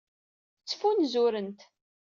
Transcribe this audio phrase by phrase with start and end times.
[0.61, 1.59] Ttfunzurent.